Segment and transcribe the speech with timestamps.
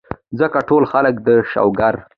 [0.39, 1.95] ځکه ټول خلک د شوګر،